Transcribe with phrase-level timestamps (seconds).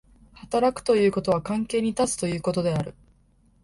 [0.33, 2.95] 働くということは関係に立つということである。